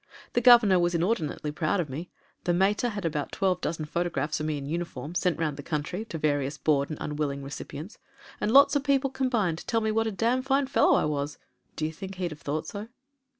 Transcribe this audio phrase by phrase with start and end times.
[0.33, 2.09] The governor was inordinately proud of me;
[2.45, 6.05] the mater had about twelve dozen photographs of me in tmiform sent round the country
[6.05, 7.99] to various bored and un willing recipients;
[8.39, 11.37] and lots of people combined to tell me what a damn fine fellow I was.
[11.75, 12.87] Do you think he'd have thought so?"